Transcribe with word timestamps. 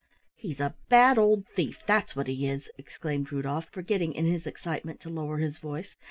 "He's 0.35 0.59
a 0.59 0.73
bad 0.89 1.19
old 1.19 1.45
thief, 1.45 1.77
that's 1.85 2.15
what 2.15 2.25
he 2.25 2.47
is!" 2.47 2.67
exclaimed 2.75 3.31
Rudolf, 3.31 3.69
forgetting 3.69 4.15
in 4.15 4.25
his 4.25 4.47
excitement 4.47 4.99
to 5.01 5.11
lower 5.11 5.37
his 5.37 5.59
voice. 5.59 5.93